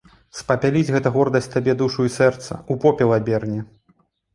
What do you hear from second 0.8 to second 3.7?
гэта гордасць табе душу і сэрца, у попел аберне.